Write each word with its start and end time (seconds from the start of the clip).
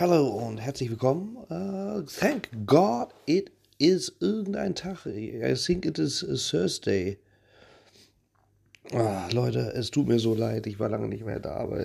Hallo 0.00 0.28
und 0.28 0.56
herzlich 0.56 0.88
willkommen. 0.88 1.36
Uh, 1.50 2.00
thank 2.00 2.48
God 2.64 3.08
it 3.26 3.52
is 3.76 4.10
irgendein 4.20 4.74
Tag. 4.74 5.04
I 5.04 5.54
think 5.54 5.84
it 5.84 5.98
is 5.98 6.24
Thursday. 6.50 7.18
Ah, 8.94 9.28
Leute, 9.30 9.74
es 9.74 9.90
tut 9.90 10.08
mir 10.08 10.18
so 10.18 10.34
leid, 10.34 10.66
ich 10.66 10.80
war 10.80 10.88
lange 10.88 11.06
nicht 11.06 11.26
mehr 11.26 11.38
da, 11.38 11.56
aber 11.56 11.80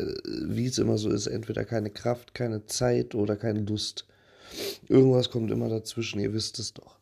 wie 0.47 0.65
es 0.65 0.77
immer 0.77 0.97
so 0.97 1.09
ist, 1.09 1.27
entweder 1.27 1.65
keine 1.65 1.89
Kraft, 1.89 2.33
keine 2.33 2.65
Zeit 2.67 3.15
oder 3.15 3.35
keine 3.35 3.59
Lust. 3.59 4.05
Irgendwas 4.87 5.29
kommt 5.29 5.51
immer 5.51 5.67
dazwischen, 5.67 6.21
ihr 6.21 6.33
wisst 6.33 6.57
es 6.59 6.73
doch. 6.73 6.95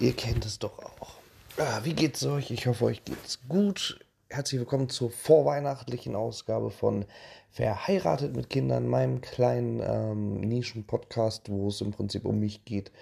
Ihr 0.00 0.12
kennt 0.12 0.44
es 0.44 0.58
doch 0.58 0.76
auch. 0.80 1.20
Ah, 1.58 1.82
wie 1.84 1.94
geht's 1.94 2.26
euch? 2.26 2.50
Ich 2.50 2.66
hoffe, 2.66 2.86
euch 2.86 3.04
geht's 3.04 3.38
gut. 3.48 4.00
Herzlich 4.30 4.60
willkommen 4.60 4.90
zur 4.90 5.10
vorweihnachtlichen 5.10 6.14
Ausgabe 6.14 6.70
von 6.70 7.06
Verheiratet 7.50 8.36
mit 8.36 8.50
Kindern, 8.50 8.86
meinem 8.86 9.22
kleinen 9.22 9.80
ähm, 9.82 10.40
Nischen-Podcast, 10.40 11.48
wo 11.48 11.68
es 11.68 11.80
im 11.80 11.92
Prinzip 11.92 12.26
um 12.26 12.38
mich 12.38 12.66
geht. 12.66 12.92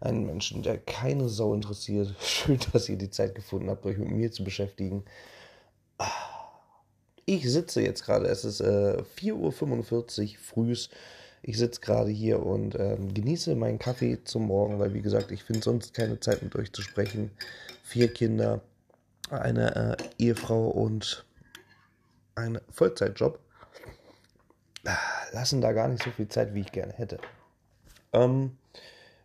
Einen 0.00 0.26
Menschen, 0.26 0.64
der 0.64 0.78
keine 0.78 1.28
Sau 1.28 1.54
interessiert. 1.54 2.12
Schön, 2.20 2.58
dass 2.72 2.88
ihr 2.88 2.98
die 2.98 3.10
Zeit 3.10 3.36
gefunden 3.36 3.70
habt, 3.70 3.86
euch 3.86 3.96
mit 3.96 4.10
mir 4.10 4.32
zu 4.32 4.42
beschäftigen. 4.42 5.04
Ich 7.26 7.48
sitze 7.48 7.80
jetzt 7.80 8.04
gerade, 8.04 8.26
es 8.26 8.44
ist 8.44 8.60
äh, 8.60 9.04
4.45 9.20 9.34
Uhr 10.32 10.38
frühs. 10.40 10.90
Ich 11.42 11.58
sitze 11.58 11.80
gerade 11.80 12.10
hier 12.10 12.44
und 12.44 12.74
ähm, 12.74 13.14
genieße 13.14 13.54
meinen 13.54 13.78
Kaffee 13.78 14.24
zum 14.24 14.48
Morgen, 14.48 14.80
weil 14.80 14.94
wie 14.94 15.02
gesagt, 15.02 15.30
ich 15.30 15.44
finde 15.44 15.62
sonst 15.62 15.94
keine 15.94 16.18
Zeit 16.18 16.42
mit 16.42 16.56
euch 16.56 16.72
zu 16.72 16.82
sprechen. 16.82 17.30
Vier 17.84 18.12
Kinder, 18.12 18.62
eine 19.40 19.96
äh, 19.98 20.24
Ehefrau 20.24 20.68
und 20.68 21.24
ein 22.34 22.60
Vollzeitjob 22.70 23.38
lassen 25.32 25.60
da 25.60 25.72
gar 25.72 25.88
nicht 25.88 26.02
so 26.02 26.10
viel 26.10 26.28
Zeit, 26.28 26.54
wie 26.54 26.60
ich 26.60 26.72
gerne 26.72 26.92
hätte. 26.92 27.18
Ähm, 28.12 28.56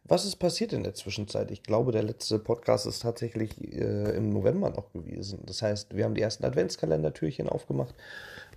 was 0.05 0.25
ist 0.25 0.37
passiert 0.37 0.71
in 0.71 0.83
der 0.83 0.93
Zwischenzeit? 0.93 1.51
Ich 1.51 1.63
glaube, 1.63 1.91
der 1.91 2.03
letzte 2.03 2.39
Podcast 2.39 2.85
ist 2.85 3.01
tatsächlich 3.01 3.61
äh, 3.73 4.15
im 4.15 4.29
November 4.29 4.69
noch 4.69 4.93
gewesen. 4.93 5.39
Das 5.45 5.61
heißt, 5.61 5.95
wir 5.95 6.05
haben 6.05 6.15
die 6.15 6.21
ersten 6.21 6.45
Adventskalendertürchen 6.45 7.49
aufgemacht. 7.49 7.93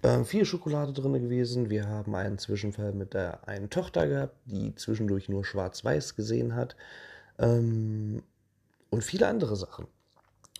Ähm, 0.04 0.24
viel 0.24 0.44
Schokolade 0.44 0.92
drin 0.92 1.12
gewesen. 1.14 1.68
Wir 1.68 1.88
haben 1.88 2.14
einen 2.14 2.38
Zwischenfall 2.38 2.92
mit 2.92 3.14
der 3.14 3.48
einen 3.48 3.68
Tochter 3.68 4.06
gehabt, 4.06 4.36
die 4.44 4.74
zwischendurch 4.76 5.28
nur 5.28 5.44
schwarz-weiß 5.44 6.14
gesehen 6.14 6.54
hat. 6.54 6.76
Ähm, 7.38 8.22
und 8.90 9.02
viele 9.02 9.26
andere 9.26 9.56
Sachen. 9.56 9.88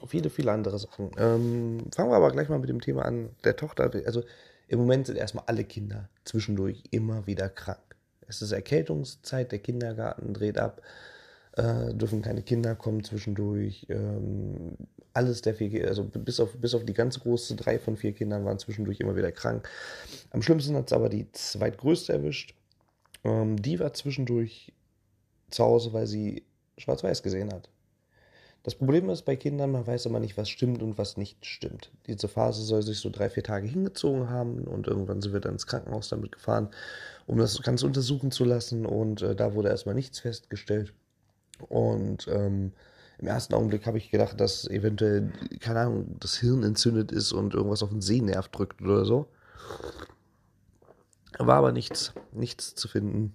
Viele, 0.07 0.31
viele 0.31 0.53
andere 0.53 0.79
Sachen. 0.79 1.11
Ähm, 1.19 1.87
fangen 1.95 2.11
wir 2.11 2.17
aber 2.17 2.31
gleich 2.31 2.49
mal 2.49 2.59
mit 2.59 2.69
dem 2.69 2.81
Thema 2.81 3.05
an. 3.05 3.31
Der 3.45 3.57
Tochter, 3.57 3.91
also 4.07 4.23
im 4.69 4.79
Moment 4.79 5.07
sind 5.07 5.17
erstmal 5.17 5.45
alle 5.47 5.65
Kinder 5.65 6.09
zwischendurch 6.25 6.85
immer 6.91 7.27
wieder 7.27 7.49
krank. 7.49 7.79
Es 8.29 8.43
ist 8.43 8.53
Erkältungszeit, 8.53 9.51
der 9.51 9.59
Kindergarten 9.59 10.33
dreht 10.33 10.59
ab, 10.59 10.81
äh, 11.57 11.93
dürfen 11.95 12.23
keine 12.23 12.43
Kinder 12.43 12.77
kommen 12.77 13.03
zwischendurch. 13.03 13.87
Ähm, 13.89 14.77
alles 15.13 15.43
der 15.43 15.55
vier, 15.55 15.89
also 15.89 16.05
bis 16.05 16.39
auf, 16.39 16.57
bis 16.57 16.75
auf 16.75 16.85
die 16.85 16.95
ganz 16.95 17.19
große, 17.19 17.57
drei 17.57 17.81
von 17.81 17.97
vier 17.97 18.13
Kindern 18.13 18.45
waren 18.45 18.61
zwischendurch 18.61 19.01
immer 19.01 19.17
wieder 19.17 19.33
krank. 19.33 19.69
Am 20.31 20.43
schlimmsten 20.43 20.77
hat 20.77 20.87
es 20.87 20.93
aber 20.93 21.09
die 21.09 21.31
zweitgrößte 21.33 22.13
erwischt. 22.13 22.55
Ähm, 23.25 23.61
die 23.61 23.81
war 23.81 23.93
zwischendurch 23.93 24.73
zu 25.51 25.65
Hause, 25.65 25.93
weil 25.93 26.07
sie 26.07 26.45
schwarz-weiß 26.79 27.23
gesehen 27.23 27.53
hat. 27.53 27.69
Das 28.63 28.75
Problem 28.75 29.09
ist 29.09 29.23
bei 29.23 29.37
Kindern, 29.37 29.71
man 29.71 29.87
weiß 29.87 30.07
immer 30.07 30.21
nicht, 30.21 30.37
was 30.37 30.51
stimmt 30.51 30.83
und 30.83 30.99
was 30.99 31.17
nicht 31.17 31.47
stimmt. 31.47 31.91
Diese 32.07 32.29
Phase 32.29 32.63
soll 32.63 32.83
sich 32.83 32.99
so 32.99 33.09
drei, 33.09 33.31
vier 33.31 33.43
Tage 33.43 33.67
hingezogen 33.67 34.29
haben 34.29 34.65
und 34.65 34.87
irgendwann 34.87 35.23
sind 35.23 35.33
wir 35.33 35.41
dann 35.41 35.53
ins 35.53 35.67
Krankenhaus 35.67 36.11
damit 36.11 36.33
gefahren, 36.33 36.69
um 37.27 37.39
das 37.39 37.63
Ganze 37.63 37.87
untersuchen 37.87 38.31
zu 38.31 38.45
lassen 38.45 38.85
und 38.85 39.23
äh, 39.23 39.35
da 39.35 39.55
wurde 39.55 39.71
erstmal 39.71 39.95
nichts 39.95 40.21
festgestellt. 40.21 40.93
Und 41.69 42.29
ähm, 42.29 42.73
im 43.19 43.27
ersten 43.27 43.55
Augenblick 43.55 43.87
habe 43.87 43.99
ich 43.99 44.11
gedacht, 44.11 44.41
dass 44.41 44.67
eventuell, 44.67 45.33
keine 45.61 45.81
Ahnung, 45.81 46.17
das 46.21 46.37
Hirn 46.37 46.63
entzündet 46.63 47.13
ist 47.13 47.33
und 47.33 47.55
irgendwas 47.55 47.83
auf 47.83 47.91
den 47.91 48.03
Sehnerv 48.03 48.49
drückt 48.49 48.83
oder 48.83 49.05
so. 49.05 49.27
War 51.39 51.57
aber 51.57 51.73
nichts, 51.73 52.13
nichts 52.33 52.75
zu 52.75 52.89
finden. 52.89 53.35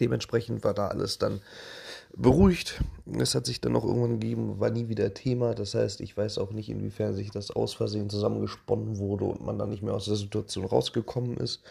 Dementsprechend 0.00 0.64
war 0.64 0.74
da 0.74 0.88
alles 0.88 1.18
dann 1.18 1.40
beruhigt. 2.16 2.82
Es 3.18 3.34
hat 3.34 3.46
sich 3.46 3.60
dann 3.60 3.72
noch 3.72 3.84
irgendwann 3.84 4.20
gegeben, 4.20 4.60
war 4.60 4.70
nie 4.70 4.88
wieder 4.88 5.14
Thema. 5.14 5.54
Das 5.54 5.74
heißt, 5.74 6.00
ich 6.00 6.16
weiß 6.16 6.38
auch 6.38 6.52
nicht, 6.52 6.68
inwiefern 6.68 7.14
sich 7.14 7.30
das 7.30 7.50
aus 7.50 7.74
Versehen 7.74 8.10
zusammengesponnen 8.10 8.98
wurde 8.98 9.24
und 9.24 9.44
man 9.44 9.58
dann 9.58 9.70
nicht 9.70 9.82
mehr 9.82 9.94
aus 9.94 10.06
der 10.06 10.16
Situation 10.16 10.64
rausgekommen 10.64 11.36
ist. 11.36 11.62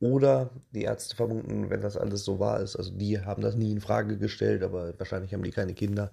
Oder 0.00 0.50
die 0.72 0.82
Ärzte 0.82 1.16
vermuten, 1.16 1.70
wenn 1.70 1.80
das 1.80 1.96
alles 1.96 2.24
so 2.24 2.38
wahr 2.38 2.60
ist, 2.60 2.76
also 2.76 2.90
die 2.90 3.20
haben 3.20 3.42
das 3.42 3.54
nie 3.54 3.72
in 3.72 3.80
Frage 3.80 4.18
gestellt, 4.18 4.62
aber 4.62 4.92
wahrscheinlich 4.98 5.32
haben 5.32 5.44
die 5.44 5.50
keine 5.50 5.74
Kinder. 5.74 6.10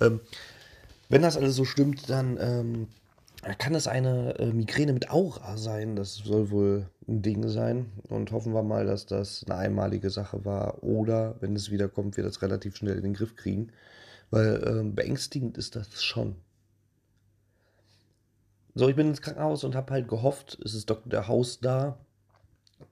Ähm, 0.00 0.20
wenn 1.08 1.22
das 1.22 1.36
alles 1.36 1.54
so 1.54 1.64
stimmt, 1.64 2.08
dann 2.08 2.38
ähm, 2.40 2.88
kann 3.58 3.74
es 3.74 3.86
eine 3.86 4.38
äh, 4.38 4.52
Migräne 4.52 4.92
mit 4.92 5.10
Aura 5.10 5.56
sein. 5.56 5.96
Das 5.96 6.16
soll 6.16 6.50
wohl 6.50 6.86
ein 7.08 7.22
Ding 7.22 7.48
sein. 7.48 7.90
Und 8.08 8.32
hoffen 8.32 8.52
wir 8.52 8.62
mal, 8.62 8.86
dass 8.86 9.06
das 9.06 9.44
eine 9.44 9.56
einmalige 9.56 10.10
Sache 10.10 10.44
war. 10.44 10.82
Oder, 10.82 11.36
wenn 11.40 11.56
es 11.56 11.70
wiederkommt, 11.70 12.16
wir 12.16 12.24
das 12.24 12.42
relativ 12.42 12.76
schnell 12.76 12.96
in 12.96 13.02
den 13.02 13.14
Griff 13.14 13.36
kriegen. 13.36 13.72
Weil 14.30 14.62
ähm, 14.66 14.94
beängstigend 14.94 15.56
ist 15.56 15.74
das 15.74 16.04
schon. 16.04 16.36
So, 18.74 18.88
ich 18.88 18.96
bin 18.96 19.08
ins 19.08 19.22
Krankenhaus 19.22 19.64
und 19.64 19.74
habe 19.74 19.92
halt 19.92 20.08
gehofft, 20.08 20.58
es 20.64 20.74
ist 20.74 20.90
Dr. 20.90 21.26
Haus 21.26 21.60
da. 21.60 21.98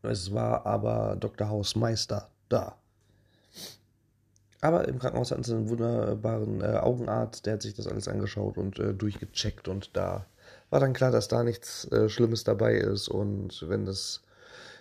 Es 0.03 0.33
war 0.33 0.67
aber 0.67 1.17
Dr. 1.17 1.49
Hausmeister 1.49 2.31
da. 2.49 2.77
Aber 4.61 4.89
im 4.89 4.99
Krankenhaus 4.99 5.31
hatten 5.31 5.45
sie 5.45 5.55
einen 5.55 5.69
wunderbaren 5.69 6.61
äh, 6.63 6.79
Augenarzt, 6.79 7.47
der 7.47 7.55
hat 7.55 7.63
sich 7.63 7.75
das 7.75 7.87
alles 7.87 8.09
angeschaut 8.09 8.59
und 8.59 8.79
äh, 8.79 8.93
durchgecheckt 8.93 9.69
und 9.69 9.97
da 9.97 10.27
war 10.71 10.81
dann 10.81 10.93
klar, 10.93 11.11
dass 11.11 11.29
da 11.29 11.43
nichts 11.43 11.91
äh, 11.93 12.09
Schlimmes 12.09 12.45
dabei 12.45 12.75
ist 12.75 13.09
und 13.09 13.65
wenn 13.69 13.85
das 13.85 14.23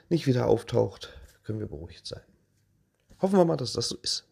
nicht 0.09 0.27
wieder 0.27 0.47
auftaucht, 0.47 1.13
können 1.43 1.59
wir 1.59 1.67
beruhigt 1.67 2.05
sein. 2.05 2.21
Hoffen 3.21 3.37
wir 3.37 3.45
mal, 3.45 3.57
dass 3.57 3.73
das 3.73 3.89
so 3.89 3.97
ist. 4.01 4.25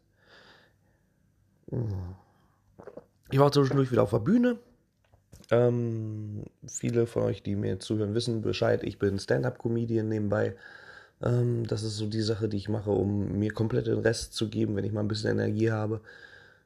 Ich 3.32 3.40
war 3.40 3.52
zwischendurch 3.52 3.92
wieder 3.92 4.04
auf 4.04 4.12
der 4.12 4.20
Bühne. 4.20 4.58
Ähm, 5.52 6.44
viele 6.68 7.08
von 7.08 7.24
euch, 7.24 7.44
die 7.44 7.56
mir 7.56 7.80
zuhören, 7.80 8.14
wissen 8.14 8.42
Bescheid. 8.42 8.84
Ich 8.84 9.00
bin 9.00 9.20
Stand-up-Comedian 9.20 10.08
nebenbei. 10.08 10.56
Ähm, 11.24 11.66
das 11.68 11.84
ist 11.84 11.98
so 11.98 12.08
die 12.08 12.22
Sache, 12.22 12.50
die 12.50 12.58
ich 12.58 12.70
mache, 12.70 12.92
um 12.92 13.38
mir 13.40 13.52
komplett 13.52 13.88
den 13.88 14.00
Rest 14.00 14.34
zu 14.34 14.50
geben, 14.50 14.76
wenn 14.76 14.86
ich 14.86 14.92
mal 14.92 15.02
ein 15.02 15.08
bisschen 15.08 15.32
Energie 15.32 15.72
habe. 15.72 16.02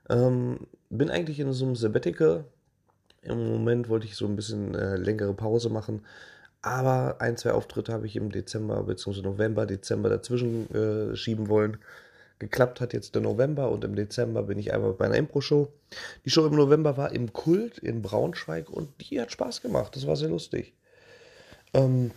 Ähm, 0.10 0.68
bin 0.90 1.10
eigentlich 1.10 1.40
in 1.40 1.52
so 1.54 1.66
einem 1.66 1.76
Sabbatical, 1.76 2.46
im 3.22 3.52
Moment 3.52 3.90
wollte 3.90 4.06
ich 4.06 4.16
so 4.16 4.26
ein 4.26 4.36
bisschen 4.36 4.76
äh, 4.76 4.96
längere 4.96 5.34
Pause 5.34 5.70
machen. 5.70 6.06
Aber 6.62 7.18
ein, 7.20 7.38
zwei 7.38 7.52
Auftritte 7.52 7.94
habe 7.94 8.06
ich 8.06 8.16
im 8.16 8.32
Dezember 8.32 8.84
bzw. 8.84 9.22
November, 9.22 9.66
Dezember 9.66 10.10
dazwischen 10.10 10.70
äh, 10.74 11.16
schieben 11.16 11.48
wollen. 11.48 11.78
Geklappt 12.40 12.80
hat 12.80 12.94
jetzt 12.94 13.16
der 13.16 13.22
November 13.22 13.70
und 13.70 13.84
im 13.84 13.96
Dezember 13.96 14.44
bin 14.44 14.58
ich 14.60 14.74
einmal 14.74 14.94
bei 14.94 15.06
einer 15.06 15.18
Impro-Show. 15.18 15.72
Die 16.24 16.30
Show 16.30 16.46
im 16.46 16.56
November 16.56 16.96
war 16.96 17.12
im 17.12 17.34
Kult 17.34 17.78
in 17.80 18.02
Braunschweig 18.02 18.70
und 18.70 18.90
die 19.02 19.20
hat 19.20 19.32
Spaß 19.32 19.62
gemacht. 19.62 19.96
Das 19.96 20.08
war 20.08 20.16
sehr 20.16 20.30
lustig. 20.30 20.74
Ähm, 21.74 22.12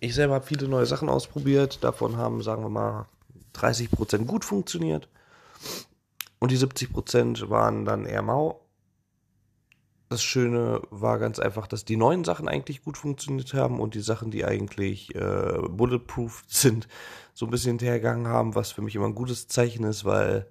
ich 0.00 0.14
selber 0.14 0.34
habe 0.34 0.46
viele 0.46 0.66
neue 0.66 0.86
Sachen 0.86 1.10
ausprobiert. 1.10 1.84
Davon 1.84 2.16
haben, 2.16 2.42
sagen 2.42 2.62
wir 2.62 2.70
mal, 2.70 3.06
30% 3.54 4.24
gut 4.24 4.44
funktioniert. 4.44 5.08
Und 6.38 6.50
die 6.50 6.58
70% 6.58 7.48
waren 7.50 7.84
dann 7.84 8.06
eher 8.06 8.22
mau 8.22 8.63
das 10.08 10.22
Schöne 10.22 10.82
war 10.90 11.18
ganz 11.18 11.38
einfach, 11.38 11.66
dass 11.66 11.84
die 11.84 11.96
neuen 11.96 12.24
Sachen 12.24 12.48
eigentlich 12.48 12.82
gut 12.82 12.98
funktioniert 12.98 13.54
haben 13.54 13.80
und 13.80 13.94
die 13.94 14.00
Sachen, 14.00 14.30
die 14.30 14.44
eigentlich 14.44 15.14
äh, 15.14 15.58
bulletproof 15.68 16.44
sind, 16.48 16.88
so 17.32 17.46
ein 17.46 17.50
bisschen 17.50 17.70
hinterhergegangen 17.70 18.28
haben, 18.28 18.54
was 18.54 18.72
für 18.72 18.82
mich 18.82 18.94
immer 18.94 19.06
ein 19.06 19.14
gutes 19.14 19.48
Zeichen 19.48 19.84
ist, 19.84 20.04
weil 20.04 20.46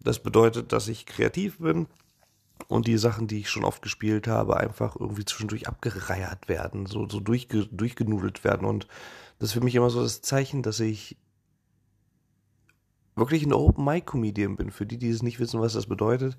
das 0.00 0.20
bedeutet, 0.20 0.72
dass 0.72 0.88
ich 0.88 1.06
kreativ 1.06 1.58
bin 1.58 1.86
und 2.66 2.86
die 2.86 2.98
Sachen, 2.98 3.26
die 3.26 3.40
ich 3.40 3.50
schon 3.50 3.64
oft 3.64 3.82
gespielt 3.82 4.26
habe, 4.26 4.56
einfach 4.56 4.96
irgendwie 4.98 5.24
zwischendurch 5.24 5.68
abgereiert 5.68 6.48
werden, 6.48 6.86
so, 6.86 7.08
so 7.08 7.20
durchge, 7.20 7.66
durchgenudelt 7.66 8.44
werden. 8.44 8.66
Und 8.66 8.88
das 9.38 9.50
ist 9.50 9.54
für 9.54 9.60
mich 9.60 9.74
immer 9.74 9.90
so 9.90 10.02
das 10.02 10.20
Zeichen, 10.22 10.62
dass 10.62 10.80
ich 10.80 11.16
wirklich 13.18 13.44
ein 13.44 13.52
Open 13.52 13.84
Mic 13.84 14.06
Comedian 14.06 14.56
bin. 14.56 14.70
Für 14.70 14.86
die, 14.86 14.98
die 14.98 15.10
es 15.10 15.22
nicht 15.22 15.40
wissen, 15.40 15.60
was 15.60 15.72
das 15.72 15.86
bedeutet. 15.86 16.36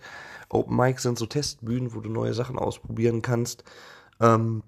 Open 0.50 0.76
Mic 0.76 1.00
sind 1.00 1.18
so 1.18 1.26
Testbühnen, 1.26 1.94
wo 1.94 2.02
du 2.02 2.10
neue 2.10 2.34
Sachen 2.34 2.58
ausprobieren 2.58 3.22
kannst, 3.22 3.64
ähm, 4.20 4.64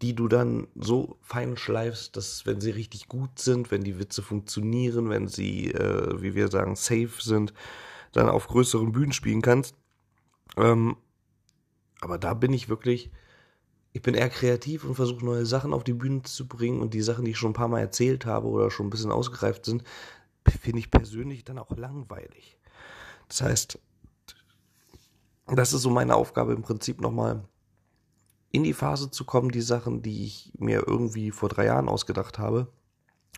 die 0.00 0.14
du 0.14 0.28
dann 0.28 0.68
so 0.74 1.18
fein 1.20 1.56
schleifst, 1.56 2.16
dass 2.16 2.46
wenn 2.46 2.60
sie 2.60 2.70
richtig 2.70 3.08
gut 3.08 3.38
sind, 3.38 3.70
wenn 3.70 3.84
die 3.84 3.98
Witze 3.98 4.22
funktionieren, 4.22 5.10
wenn 5.10 5.28
sie, 5.28 5.70
äh, 5.72 6.20
wie 6.20 6.34
wir 6.34 6.48
sagen, 6.48 6.76
safe 6.76 7.20
sind, 7.20 7.52
dann 8.12 8.28
auf 8.28 8.48
größeren 8.48 8.92
Bühnen 8.92 9.12
spielen 9.12 9.42
kannst. 9.42 9.74
Ähm, 10.56 10.96
aber 12.00 12.18
da 12.18 12.34
bin 12.34 12.52
ich 12.52 12.68
wirklich, 12.68 13.10
ich 13.92 14.02
bin 14.02 14.14
eher 14.14 14.30
kreativ 14.30 14.84
und 14.84 14.94
versuche 14.94 15.24
neue 15.24 15.46
Sachen 15.46 15.72
auf 15.72 15.84
die 15.84 15.92
Bühne 15.92 16.22
zu 16.22 16.46
bringen 16.46 16.80
und 16.80 16.94
die 16.94 17.02
Sachen, 17.02 17.24
die 17.24 17.32
ich 17.32 17.38
schon 17.38 17.50
ein 17.50 17.54
paar 17.54 17.68
Mal 17.68 17.80
erzählt 17.80 18.26
habe 18.26 18.48
oder 18.48 18.70
schon 18.70 18.86
ein 18.86 18.90
bisschen 18.90 19.10
ausgereift 19.12 19.64
sind, 19.64 19.84
finde 20.50 20.78
ich 20.78 20.90
persönlich 20.90 21.44
dann 21.44 21.58
auch 21.58 21.76
langweilig. 21.76 22.58
Das 23.28 23.42
heißt, 23.42 23.78
das 25.46 25.72
ist 25.72 25.82
so 25.82 25.90
meine 25.90 26.16
Aufgabe 26.16 26.52
im 26.52 26.62
Prinzip 26.62 27.00
nochmal 27.00 27.44
in 28.50 28.64
die 28.64 28.72
Phase 28.72 29.10
zu 29.10 29.24
kommen, 29.24 29.50
die 29.50 29.60
Sachen, 29.60 30.02
die 30.02 30.24
ich 30.24 30.52
mir 30.58 30.86
irgendwie 30.86 31.30
vor 31.30 31.48
drei 31.48 31.66
Jahren 31.66 31.88
ausgedacht 31.88 32.38
habe, 32.38 32.72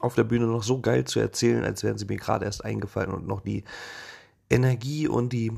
auf 0.01 0.15
der 0.15 0.25
Bühne 0.25 0.47
noch 0.47 0.63
so 0.63 0.81
geil 0.81 1.05
zu 1.05 1.19
erzählen, 1.19 1.65
als 1.65 1.83
wären 1.83 1.99
sie 1.99 2.07
mir 2.07 2.17
gerade 2.17 2.45
erst 2.45 2.65
eingefallen 2.65 3.13
und 3.13 3.27
noch 3.27 3.41
die 3.41 3.65
Energie 4.49 5.09
und 5.09 5.33
die 5.33 5.53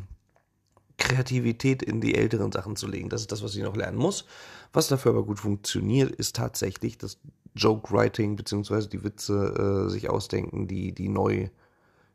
Kreativität 0.97 1.83
in 1.83 2.01
die 2.01 2.15
älteren 2.15 2.53
Sachen 2.53 2.77
zu 2.77 2.87
legen. 2.87 3.09
Das 3.09 3.23
ist 3.23 3.33
das, 3.33 3.43
was 3.43 3.55
ich 3.55 3.63
noch 3.63 3.77
lernen 3.77 3.99
muss. 3.99 4.27
Was 4.73 4.89
dafür 4.89 5.13
aber 5.13 5.25
gut 5.25 5.41
funktioniert, 5.41 6.11
ist 6.11 6.37
tatsächlich 6.37 6.99
das 6.99 7.19
Joke-Writing 7.55 8.37
beziehungsweise 8.37 8.89
die 8.89 9.03
Witze 9.05 9.87
äh, 9.87 9.91
sich 9.91 10.09
ausdenken, 10.09 10.69
die, 10.69 10.93
die, 10.93 11.09
neu, 11.09 11.49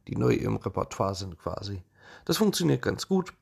die 0.08 0.16
neu 0.16 0.34
im 0.34 0.58
Repertoire 0.58 1.16
sind 1.16 1.38
quasi. 1.38 1.84
Das 2.26 2.38
funktioniert 2.38 2.82
ganz 2.82 3.08
gut. 3.08 3.34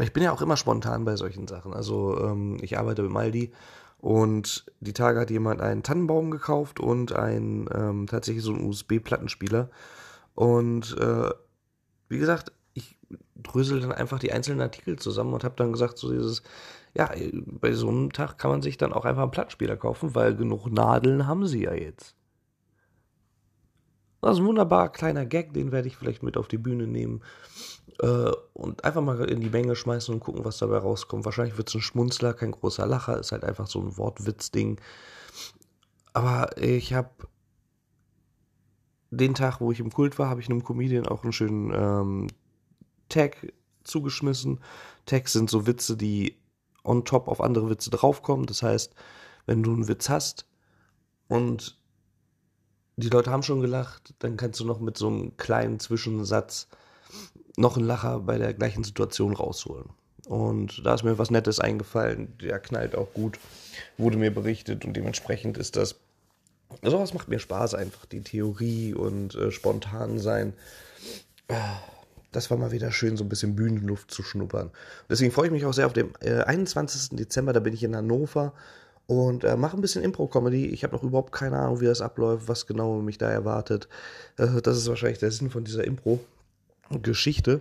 Ich 0.00 0.12
bin 0.12 0.22
ja 0.22 0.32
auch 0.32 0.42
immer 0.42 0.56
spontan 0.56 1.04
bei 1.04 1.16
solchen 1.16 1.46
Sachen. 1.48 1.72
Also 1.72 2.18
ähm, 2.20 2.58
ich 2.60 2.78
arbeite 2.78 3.02
mit 3.02 3.12
Maldi 3.12 3.52
und 3.98 4.66
die 4.80 4.92
Tage 4.92 5.20
hat 5.20 5.30
jemand 5.30 5.60
einen 5.60 5.82
Tannenbaum 5.82 6.30
gekauft 6.30 6.80
und 6.80 7.12
ein 7.12 7.68
ähm, 7.72 8.06
tatsächlich 8.08 8.44
so 8.44 8.52
einen 8.52 8.68
USB-Plattenspieler. 8.68 9.70
Und 10.34 10.96
äh, 10.98 11.30
wie 12.08 12.18
gesagt, 12.18 12.52
ich 12.74 12.98
drösel 13.36 13.80
dann 13.80 13.92
einfach 13.92 14.18
die 14.18 14.32
einzelnen 14.32 14.60
Artikel 14.60 14.98
zusammen 14.98 15.34
und 15.34 15.44
habe 15.44 15.54
dann 15.56 15.72
gesagt, 15.72 15.98
so 15.98 16.10
dieses, 16.10 16.42
ja, 16.94 17.10
bei 17.46 17.72
so 17.72 17.88
einem 17.88 18.12
Tag 18.12 18.38
kann 18.38 18.50
man 18.50 18.62
sich 18.62 18.76
dann 18.76 18.92
auch 18.92 19.04
einfach 19.04 19.22
einen 19.22 19.30
Plattenspieler 19.30 19.76
kaufen, 19.76 20.14
weil 20.14 20.36
genug 20.36 20.66
Nadeln 20.66 21.26
haben 21.26 21.46
sie 21.46 21.64
ja 21.64 21.74
jetzt. 21.74 22.14
Das 24.20 24.34
ist 24.34 24.40
ein 24.40 24.46
wunderbarer 24.46 24.90
kleiner 24.90 25.26
Gag, 25.26 25.52
den 25.52 25.72
werde 25.72 25.88
ich 25.88 25.96
vielleicht 25.96 26.22
mit 26.22 26.36
auf 26.36 26.46
die 26.46 26.58
Bühne 26.58 26.86
nehmen 26.86 27.22
äh, 28.00 28.30
und 28.52 28.84
einfach 28.84 29.02
mal 29.02 29.18
in 29.28 29.40
die 29.40 29.50
Menge 29.50 29.74
schmeißen 29.74 30.14
und 30.14 30.20
gucken, 30.20 30.44
was 30.44 30.58
dabei 30.58 30.78
rauskommt. 30.78 31.24
Wahrscheinlich 31.24 31.56
wird 31.56 31.68
es 31.68 31.74
ein 31.74 31.80
Schmunzler, 31.80 32.34
kein 32.34 32.52
großer 32.52 32.86
Lacher, 32.86 33.18
ist 33.18 33.32
halt 33.32 33.42
einfach 33.42 33.66
so 33.66 33.80
ein 33.80 33.96
Wortwitz-Ding. 33.96 34.80
Aber 36.12 36.56
ich 36.56 36.92
habe 36.92 37.10
den 39.10 39.34
Tag, 39.34 39.60
wo 39.60 39.72
ich 39.72 39.80
im 39.80 39.90
Kult 39.90 40.18
war, 40.18 40.28
habe 40.28 40.40
ich 40.40 40.48
einem 40.48 40.62
Comedian 40.62 41.06
auch 41.06 41.24
einen 41.24 41.32
schönen 41.32 41.72
ähm, 41.74 42.26
Tag 43.08 43.52
zugeschmissen. 43.82 44.60
Tags 45.04 45.32
sind 45.32 45.50
so 45.50 45.66
Witze, 45.66 45.96
die 45.96 46.36
on 46.84 47.04
top 47.04 47.28
auf 47.28 47.40
andere 47.40 47.70
Witze 47.70 47.90
draufkommen. 47.90 48.46
Das 48.46 48.62
heißt, 48.62 48.94
wenn 49.46 49.62
du 49.62 49.72
einen 49.72 49.88
Witz 49.88 50.08
hast 50.08 50.46
und 51.28 51.78
die 52.96 53.08
Leute 53.08 53.30
haben 53.30 53.42
schon 53.42 53.60
gelacht, 53.60 54.14
dann 54.18 54.36
kannst 54.36 54.60
du 54.60 54.64
noch 54.64 54.80
mit 54.80 54.98
so 54.98 55.08
einem 55.08 55.36
kleinen 55.36 55.80
Zwischensatz 55.80 56.68
noch 57.56 57.76
einen 57.76 57.86
Lacher 57.86 58.20
bei 58.20 58.38
der 58.38 58.54
gleichen 58.54 58.84
Situation 58.84 59.34
rausholen. 59.34 59.90
Und 60.26 60.86
da 60.86 60.94
ist 60.94 61.02
mir 61.02 61.18
was 61.18 61.30
Nettes 61.30 61.58
eingefallen, 61.58 62.36
der 62.38 62.58
knallt 62.60 62.94
auch 62.94 63.12
gut, 63.12 63.38
wurde 63.98 64.16
mir 64.16 64.32
berichtet 64.32 64.84
und 64.84 64.94
dementsprechend 64.94 65.58
ist 65.58 65.76
das, 65.76 65.96
sowas 66.82 67.12
macht 67.12 67.28
mir 67.28 67.40
Spaß 67.40 67.74
einfach, 67.74 68.06
die 68.06 68.22
Theorie 68.22 68.94
und 68.94 69.34
äh, 69.34 69.50
spontan 69.50 70.18
sein. 70.18 70.52
Das 72.32 72.50
war 72.50 72.56
mal 72.56 72.72
wieder 72.72 72.90
schön, 72.90 73.16
so 73.16 73.24
ein 73.24 73.28
bisschen 73.28 73.54
Bühnenluft 73.54 74.10
zu 74.10 74.22
schnuppern. 74.22 74.70
Deswegen 75.08 75.30
freue 75.30 75.46
ich 75.46 75.52
mich 75.52 75.66
auch 75.66 75.74
sehr 75.74 75.86
auf 75.86 75.92
den 75.92 76.12
äh, 76.20 76.42
21. 76.42 77.16
Dezember, 77.16 77.52
da 77.52 77.60
bin 77.60 77.74
ich 77.74 77.84
in 77.84 77.94
Hannover 77.94 78.54
und 79.06 79.44
äh, 79.44 79.56
mache 79.56 79.76
ein 79.76 79.82
bisschen 79.82 80.02
Impro-Comedy. 80.02 80.66
Ich 80.66 80.84
habe 80.84 80.94
noch 80.94 81.02
überhaupt 81.02 81.32
keine 81.32 81.58
Ahnung, 81.58 81.80
wie 81.80 81.86
das 81.86 82.00
abläuft, 82.00 82.48
was 82.48 82.66
genau 82.66 83.00
mich 83.00 83.18
da 83.18 83.30
erwartet. 83.30 83.88
Äh, 84.38 84.62
das 84.62 84.78
ist 84.78 84.88
wahrscheinlich 84.88 85.18
der 85.18 85.30
Sinn 85.30 85.50
von 85.50 85.64
dieser 85.64 85.84
Impro-Geschichte. 85.84 87.60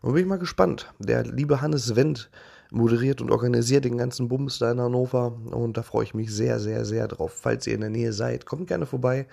Und 0.00 0.14
bin 0.14 0.22
ich 0.22 0.28
mal 0.28 0.38
gespannt. 0.38 0.92
Der 0.98 1.24
liebe 1.24 1.60
Hannes 1.60 1.96
Wendt 1.96 2.30
moderiert 2.70 3.20
und 3.20 3.30
organisiert 3.30 3.84
den 3.84 3.98
ganzen 3.98 4.28
Bums 4.28 4.58
da 4.58 4.70
in 4.70 4.80
Hannover. 4.80 5.36
Und 5.50 5.76
da 5.76 5.82
freue 5.82 6.04
ich 6.04 6.14
mich 6.14 6.32
sehr, 6.32 6.60
sehr, 6.60 6.84
sehr 6.84 7.08
drauf. 7.08 7.32
Falls 7.34 7.66
ihr 7.66 7.74
in 7.74 7.80
der 7.80 7.90
Nähe 7.90 8.12
seid, 8.12 8.46
kommt 8.46 8.68
gerne 8.68 8.86
vorbei. 8.86 9.26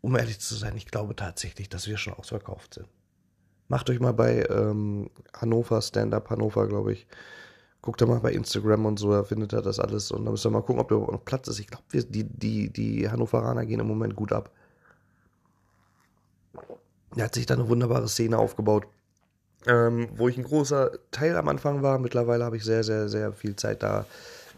Um 0.00 0.16
ehrlich 0.16 0.40
zu 0.40 0.54
sein, 0.54 0.76
ich 0.76 0.86
glaube 0.86 1.14
tatsächlich, 1.14 1.68
dass 1.68 1.86
wir 1.86 1.98
schon 1.98 2.14
ausverkauft 2.14 2.74
sind. 2.74 2.86
Macht 3.70 3.88
euch 3.88 4.00
mal 4.00 4.12
bei 4.12 4.44
ähm, 4.50 5.10
Hannover, 5.32 5.80
Stand-Up 5.80 6.28
Hannover, 6.28 6.66
glaube 6.66 6.92
ich. 6.92 7.06
Guckt 7.82 8.00
da 8.00 8.06
mal 8.06 8.18
bei 8.18 8.32
Instagram 8.32 8.84
und 8.84 8.98
so, 8.98 9.12
da 9.12 9.22
findet 9.22 9.52
ihr 9.54 9.62
das 9.62 9.78
alles. 9.78 10.10
Und 10.10 10.24
dann 10.24 10.32
müsst 10.32 10.44
ihr 10.44 10.50
mal 10.50 10.60
gucken, 10.60 10.80
ob 10.80 10.88
da 10.88 10.96
überhaupt 10.96 11.12
noch 11.12 11.24
Platz 11.24 11.46
ist. 11.46 11.60
Ich 11.60 11.68
glaube, 11.68 11.84
die, 11.92 12.24
die, 12.24 12.70
die 12.70 13.08
Hannoveraner 13.08 13.64
gehen 13.64 13.78
im 13.78 13.86
Moment 13.86 14.16
gut 14.16 14.32
ab. 14.32 14.50
Da 17.14 17.24
hat 17.24 17.34
sich 17.36 17.46
da 17.46 17.54
eine 17.54 17.68
wunderbare 17.68 18.08
Szene 18.08 18.38
aufgebaut, 18.38 18.88
ähm, 19.68 20.08
wo 20.16 20.26
ich 20.26 20.36
ein 20.36 20.42
großer 20.42 20.90
Teil 21.12 21.36
am 21.36 21.46
Anfang 21.46 21.80
war. 21.80 22.00
Mittlerweile 22.00 22.44
habe 22.44 22.56
ich 22.56 22.64
sehr, 22.64 22.82
sehr, 22.82 23.08
sehr 23.08 23.32
viel 23.32 23.54
Zeit 23.54 23.84
da 23.84 24.04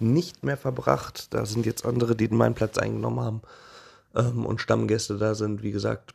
nicht 0.01 0.43
mehr 0.43 0.57
verbracht. 0.57 1.35
Da 1.35 1.45
sind 1.45 1.67
jetzt 1.67 1.85
andere, 1.85 2.17
die 2.17 2.29
meinen 2.29 2.55
Platz 2.55 2.79
eingenommen 2.79 3.21
haben 3.21 3.43
ähm, 4.17 4.47
und 4.47 4.63
Stammgäste 4.63 5.19
da 5.19 5.35
sind. 5.35 5.63
Wie 5.63 5.71
gesagt, 5.71 6.15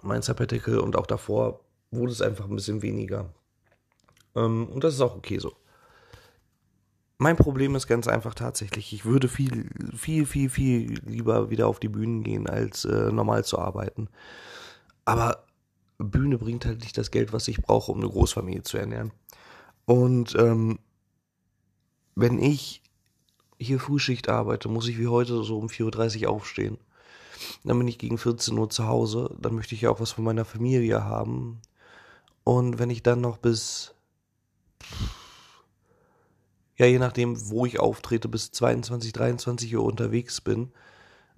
mein 0.00 0.22
Sabbatical 0.22 0.78
und 0.78 0.96
auch 0.96 1.06
davor 1.06 1.60
wurde 1.92 2.12
es 2.12 2.22
einfach 2.22 2.46
ein 2.46 2.56
bisschen 2.56 2.82
weniger. 2.82 3.32
Ähm, 4.34 4.66
und 4.66 4.82
das 4.82 4.94
ist 4.94 5.00
auch 5.00 5.14
okay 5.14 5.38
so. 5.38 5.52
Mein 7.18 7.36
Problem 7.36 7.76
ist 7.76 7.86
ganz 7.86 8.08
einfach 8.08 8.34
tatsächlich, 8.34 8.92
ich 8.92 9.04
würde 9.04 9.28
viel, 9.28 9.70
viel, 9.96 10.26
viel, 10.26 10.50
viel 10.50 10.98
lieber 11.06 11.50
wieder 11.50 11.68
auf 11.68 11.78
die 11.78 11.88
Bühnen 11.88 12.24
gehen, 12.24 12.48
als 12.48 12.84
äh, 12.84 13.12
normal 13.12 13.44
zu 13.44 13.60
arbeiten. 13.60 14.08
Aber 15.04 15.44
Bühne 15.98 16.38
bringt 16.38 16.66
halt 16.66 16.80
nicht 16.80 16.98
das 16.98 17.12
Geld, 17.12 17.32
was 17.32 17.46
ich 17.46 17.62
brauche, 17.62 17.92
um 17.92 17.98
eine 17.98 18.08
Großfamilie 18.08 18.64
zu 18.64 18.76
ernähren. 18.76 19.12
Und 19.84 20.34
ähm, 20.36 20.80
wenn 22.16 22.40
ich 22.40 22.82
hier 23.58 23.78
Frühschicht 23.78 24.28
arbeite, 24.28 24.68
muss 24.68 24.88
ich 24.88 24.98
wie 24.98 25.06
heute 25.06 25.44
so 25.44 25.58
um 25.58 25.68
4.30 25.68 26.24
Uhr 26.24 26.30
aufstehen. 26.30 26.78
Dann 27.64 27.78
bin 27.78 27.88
ich 27.88 27.98
gegen 27.98 28.18
14 28.18 28.56
Uhr 28.58 28.70
zu 28.70 28.86
Hause. 28.86 29.34
Dann 29.38 29.54
möchte 29.54 29.74
ich 29.74 29.82
ja 29.82 29.90
auch 29.90 30.00
was 30.00 30.12
von 30.12 30.24
meiner 30.24 30.44
Familie 30.44 31.04
haben. 31.04 31.60
Und 32.44 32.78
wenn 32.78 32.90
ich 32.90 33.02
dann 33.02 33.20
noch 33.20 33.38
bis, 33.38 33.94
ja, 36.76 36.86
je 36.86 36.98
nachdem, 36.98 37.50
wo 37.50 37.66
ich 37.66 37.78
auftrete, 37.78 38.28
bis 38.28 38.50
22, 38.50 39.12
23 39.12 39.76
Uhr 39.76 39.84
unterwegs 39.84 40.40
bin, 40.40 40.72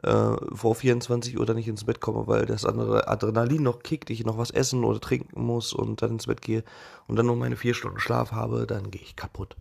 äh, 0.03 0.37
vor 0.53 0.75
24 0.75 1.39
Uhr 1.39 1.47
dann 1.47 1.57
nicht 1.57 1.69
ins 1.69 1.85
Bett 1.85 2.01
komme, 2.01 2.27
weil 2.27 2.47
das 2.47 2.65
andere 2.65 3.09
Adrenalin 3.09 3.63
noch 3.63 3.83
kickt, 3.83 4.11
ich 4.11 4.25
noch 4.25 4.39
was 4.39 4.51
essen 4.51 4.85
oder 4.85 5.01
trinken 5.01 5.43
muss 5.43 5.73
und 5.73 6.03
dann 6.03 6.13
ins 6.13 6.27
Bett 6.27 6.43
gehe 6.43 6.65
und 7.07 7.17
dann 7.17 7.27
nur 7.27 7.37
meine 7.37 7.57
vier 7.57 7.75
Stunden 7.75 8.01
Schlaf 8.01 8.33
habe, 8.33 8.67
dann 8.67 8.91
gehe 8.91 9.03
ich 9.03 9.17
kaputt. 9.17 9.57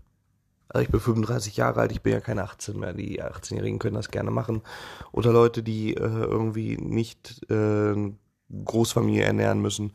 Also 0.73 0.85
ich 0.85 0.89
bin 0.91 0.99
35 0.99 1.55
Jahre 1.55 1.81
alt, 1.81 1.91
ich 1.91 2.01
bin 2.01 2.13
ja 2.13 2.19
keine 2.19 2.43
18 2.43 2.79
mehr. 2.79 2.93
Die 2.93 3.21
18-Jährigen 3.21 3.77
können 3.77 3.95
das 3.95 4.09
gerne 4.09 4.31
machen. 4.31 4.63
Oder 5.11 5.31
Leute, 5.31 5.61
die 5.61 5.93
äh, 5.93 5.99
irgendwie 5.99 6.77
nicht 6.77 7.45
äh, 7.51 8.11
Großfamilie 8.65 9.23
ernähren 9.23 9.61
müssen 9.61 9.93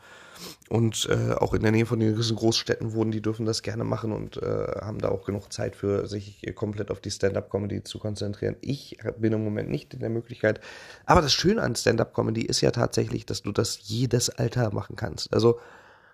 und 0.69 1.09
äh, 1.11 1.33
auch 1.33 1.55
in 1.55 1.63
der 1.63 1.73
Nähe 1.73 1.87
von 1.87 1.99
den 1.99 2.15
Großstädten 2.15 2.93
wohnen, 2.93 3.11
die 3.11 3.23
dürfen 3.23 3.47
das 3.47 3.63
gerne 3.63 3.85
machen 3.85 4.13
und 4.13 4.37
äh, 4.37 4.67
haben 4.81 4.99
da 4.99 5.09
auch 5.09 5.25
genug 5.25 5.53
Zeit 5.53 5.77
für 5.77 6.07
sich 6.07 6.43
komplett 6.55 6.91
auf 6.91 7.01
die 7.01 7.11
Stand-up-Comedy 7.11 7.85
zu 7.85 7.99
konzentrieren. 7.99 8.57
Ich 8.61 8.99
bin 9.19 9.33
im 9.33 9.45
Moment 9.45 9.71
nicht 9.71 9.95
in 9.95 10.01
der 10.01 10.11
Möglichkeit. 10.11 10.61
Aber 11.07 11.23
das 11.23 11.33
Schöne 11.33 11.63
an 11.63 11.75
Stand-up-Comedy 11.75 12.43
ist 12.43 12.61
ja 12.61 12.71
tatsächlich, 12.71 13.27
dass 13.27 13.43
du 13.43 13.53
das 13.53 13.79
jedes 13.89 14.31
Alter 14.31 14.73
machen 14.73 14.97
kannst. 14.97 15.33
Also 15.33 15.59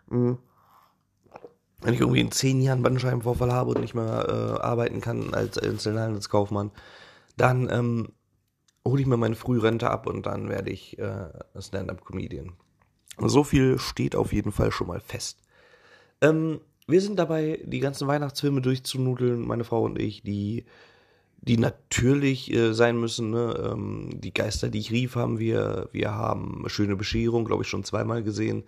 mh, 0.08 0.16
hm, 0.16 0.38
wenn 1.80 1.92
ich 1.92 2.00
irgendwie 2.00 2.20
in 2.20 2.32
zehn 2.32 2.62
Jahren 2.62 2.82
Bandscheibenvorfall 2.82 3.52
habe 3.52 3.72
und 3.72 3.82
nicht 3.82 3.94
mehr 3.94 4.26
äh, 4.26 4.62
arbeiten 4.62 5.02
kann 5.02 5.34
als 5.34 5.58
Einzelhandelskaufmann, 5.58 6.70
dann 7.36 7.68
ähm, 7.70 8.08
hole 8.86 9.00
ich 9.00 9.06
mir 9.06 9.16
meine 9.16 9.34
Frührente 9.34 9.90
ab 9.90 10.06
und 10.06 10.26
dann 10.26 10.48
werde 10.48 10.70
ich 10.70 10.98
äh, 10.98 11.28
Stand-up-Comedian. 11.58 12.52
So 13.18 13.44
viel 13.44 13.78
steht 13.78 14.16
auf 14.16 14.32
jeden 14.32 14.52
Fall 14.52 14.72
schon 14.72 14.88
mal 14.88 15.00
fest. 15.00 15.38
Ähm, 16.20 16.60
wir 16.86 17.00
sind 17.00 17.18
dabei, 17.18 17.60
die 17.64 17.80
ganzen 17.80 18.08
Weihnachtsfilme 18.08 18.60
durchzunudeln, 18.60 19.46
meine 19.46 19.64
Frau 19.64 19.82
und 19.82 19.98
ich, 19.98 20.22
die, 20.22 20.64
die 21.40 21.56
natürlich 21.56 22.52
äh, 22.52 22.74
sein 22.74 22.98
müssen. 22.98 23.30
Ne? 23.30 23.72
Ähm, 23.72 24.10
die 24.14 24.34
Geister, 24.34 24.68
die 24.68 24.80
ich 24.80 24.90
rief, 24.90 25.16
haben 25.16 25.38
wir. 25.38 25.88
Wir 25.92 26.12
haben 26.12 26.64
Schöne 26.68 26.96
Bescherung, 26.96 27.44
glaube 27.44 27.62
ich, 27.62 27.68
schon 27.68 27.84
zweimal 27.84 28.22
gesehen. 28.22 28.64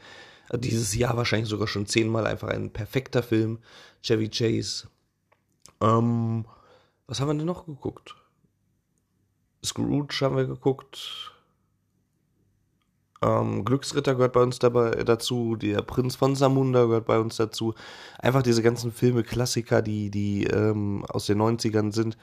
Äh, 0.51 0.59
dieses 0.59 0.95
Jahr 0.95 1.17
wahrscheinlich 1.17 1.49
sogar 1.49 1.69
schon 1.69 1.87
zehnmal. 1.87 2.27
Einfach 2.27 2.49
ein 2.49 2.71
perfekter 2.71 3.23
Film. 3.23 3.59
Chevy 4.03 4.29
Chase. 4.29 4.89
Ähm, 5.83 6.47
was 7.07 7.21
haben 7.21 7.29
wir 7.29 7.35
denn 7.35 7.47
noch 7.47 7.67
geguckt? 7.67 8.15
Scrooge 9.67 10.19
haben 10.23 10.37
wir 10.37 10.47
geguckt. 10.47 11.33
Ähm, 13.23 13.65
Glücksritter 13.65 14.15
gehört 14.15 14.35
bei 14.35 14.43
uns 14.43 14.59
dabei 14.59 14.91
dazu, 15.05 15.57
der 15.57 15.83
Prinz 15.83 16.17
von 16.17 16.37
Samunda 16.37 16.85
gehört 16.85 17.07
bei 17.07 17.19
uns 17.19 17.37
dazu. 17.37 17.75
Einfach 18.19 18.43
diese 18.43 18.63
ganzen 18.63 18.93
Filme, 18.93 19.23
Klassiker, 19.23 19.83
die, 19.83 20.11
die 20.11 20.45
ähm, 20.45 21.05
aus 21.09 21.27
den 21.27 21.41
90ern 21.41 21.93
sind. 21.93 22.17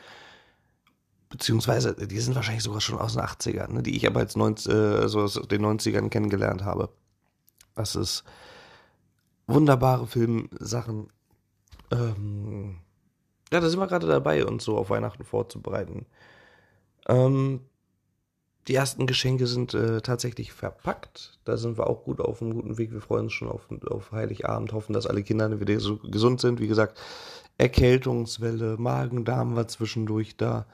beziehungsweise 1.29 1.95
die 1.95 2.19
sind 2.19 2.35
wahrscheinlich 2.35 2.63
sogar 2.63 2.81
schon 2.81 2.99
aus 2.99 3.13
den 3.13 3.23
80ern, 3.23 3.73
ne, 3.73 3.83
die 3.83 3.95
ich 3.97 4.05
aber 4.07 4.19
als 4.19 4.35
90, 4.35 4.71
äh, 4.71 5.07
so 5.09 5.21
aus 5.21 5.33
den 5.33 5.65
90ern 5.65 6.09
kennengelernt 6.09 6.63
habe. 6.63 6.89
Das 7.75 7.95
ist 7.95 8.23
wunderbare 9.47 10.07
Filmsachen. 10.07 11.09
Ähm, 11.91 12.77
ja, 13.51 13.59
da 13.59 13.69
sind 13.69 13.79
wir 13.79 13.87
gerade 13.87 14.07
dabei, 14.07 14.45
uns 14.45 14.63
so 14.63 14.77
auf 14.77 14.89
Weihnachten 14.89 15.23
vorzubereiten. 15.23 16.05
Ähm, 17.07 17.61
die 18.67 18.75
ersten 18.75 19.07
Geschenke 19.07 19.45
sind 19.47 19.73
äh, 19.73 20.01
tatsächlich 20.01 20.53
verpackt. 20.53 21.39
Da 21.43 21.57
sind 21.57 21.77
wir 21.77 21.87
auch 21.87 22.03
gut 22.03 22.21
auf 22.21 22.41
einem 22.41 22.53
guten 22.53 22.77
Weg. 22.77 22.93
Wir 22.93 23.01
freuen 23.01 23.25
uns 23.25 23.33
schon 23.33 23.49
auf, 23.49 23.67
auf 23.89 24.11
Heiligabend, 24.11 24.71
hoffen, 24.71 24.93
dass 24.93 25.07
alle 25.07 25.23
Kinder 25.23 25.59
wieder 25.59 25.79
so 25.79 25.97
gesund 25.97 26.39
sind. 26.39 26.61
Wie 26.61 26.67
gesagt, 26.67 26.97
Erkältungswelle, 27.57 28.77
Magen-Darm 28.77 29.55
war 29.55 29.67
zwischendurch 29.67 30.37
da. 30.37 30.65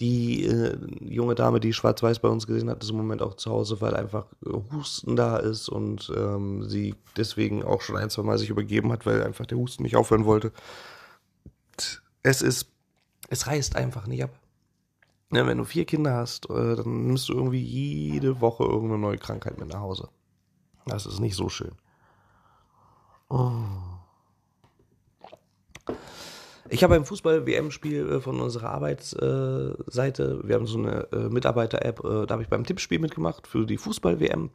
Die 0.00 0.44
äh, 0.44 0.76
junge 1.00 1.34
Dame, 1.34 1.60
die 1.60 1.72
Schwarz-Weiß 1.72 2.18
bei 2.18 2.28
uns 2.28 2.46
gesehen 2.46 2.68
hat, 2.68 2.82
ist 2.82 2.90
im 2.90 2.96
Moment 2.96 3.22
auch 3.22 3.34
zu 3.34 3.50
Hause, 3.50 3.80
weil 3.80 3.94
einfach 3.94 4.26
Husten 4.72 5.16
da 5.16 5.36
ist 5.36 5.68
und 5.68 6.12
ähm, 6.16 6.64
sie 6.68 6.96
deswegen 7.16 7.62
auch 7.62 7.82
schon 7.82 7.96
ein, 7.96 8.10
zwei 8.10 8.22
Mal 8.22 8.36
sich 8.36 8.50
übergeben 8.50 8.90
hat, 8.90 9.06
weil 9.06 9.22
einfach 9.22 9.46
der 9.46 9.58
Husten 9.58 9.84
nicht 9.84 9.96
aufhören 9.96 10.24
wollte. 10.24 10.50
Es 12.22 12.42
ist, 12.42 12.66
es 13.28 13.46
reißt 13.46 13.76
einfach 13.76 14.06
nicht 14.06 14.24
ab. 14.24 14.30
Ja, 15.32 15.46
wenn 15.46 15.56
du 15.56 15.64
vier 15.64 15.86
Kinder 15.86 16.14
hast, 16.14 16.50
äh, 16.50 16.76
dann 16.76 17.06
nimmst 17.06 17.30
du 17.30 17.32
irgendwie 17.32 17.62
jede 17.62 18.42
Woche 18.42 18.64
irgendeine 18.64 18.98
neue 18.98 19.16
Krankheit 19.16 19.58
mit 19.58 19.68
nach 19.68 19.80
Hause. 19.80 20.08
Das 20.84 21.06
ist 21.06 21.20
nicht 21.20 21.36
so 21.36 21.48
schön. 21.48 21.72
Oh. 23.30 23.50
Ich 26.68 26.84
habe 26.84 26.96
ein 26.96 27.06
Fußball-WM-Spiel 27.06 28.10
äh, 28.10 28.20
von 28.20 28.40
unserer 28.40 28.70
Arbeitsseite. 28.70 30.40
Wir 30.44 30.54
haben 30.54 30.66
so 30.66 30.78
eine 30.78 31.10
äh, 31.12 31.30
Mitarbeiter-App, 31.30 32.02
da 32.02 32.26
habe 32.28 32.42
ich 32.42 32.48
beim 32.48 32.64
Tippspiel 32.64 32.98
mitgemacht 32.98 33.46
für 33.46 33.64
die 33.64 33.78
Fußball-WM. 33.78 34.50